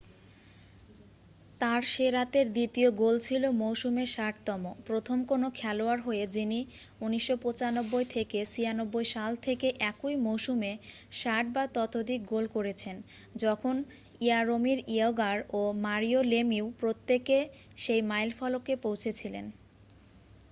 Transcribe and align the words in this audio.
তার 1.59 1.81
সে 1.93 2.11
রাতের 2.11 2.53
দ্বিতীয় 2.53 2.91
গোল 3.01 3.19
ছিল 3.19 3.43
মৌসুমের 3.61 4.07
60তম 4.17 4.73
প্রথম 4.87 5.23
কোন 5.23 5.49
খেলোয়াড় 5.49 6.01
হয়ে 6.01 6.27
যিনি 6.27 6.65
1995-96 7.01 9.03
সাল 9.13 9.35
থেকে 9.41 9.73
একই 9.91 10.15
মৌসুমে 10.25 10.77
60 11.21 11.45
বা 11.55 11.67
ততোধিক 11.67 12.25
গোল 12.25 12.47
করেছেন 12.47 13.01
যখন 13.35 13.83
ইয়ারোমির 14.21 14.83
ইয়াগোর 14.87 15.43
ও 15.53 15.73
মারিও 15.85 16.23
লেমিউ 16.23 16.73
প্রত্যেকে 16.79 17.49
সেই 17.77 18.01
মাইলফলকে 18.11 18.75
পৌঁছেছিলেন 18.75 19.51